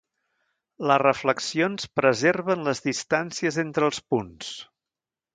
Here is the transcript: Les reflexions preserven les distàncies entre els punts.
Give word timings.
Les 0.91 0.99
reflexions 1.01 1.85
preserven 1.99 2.65
les 2.67 2.81
distàncies 2.85 3.59
entre 3.65 3.87
els 3.91 4.01
punts. 4.15 4.49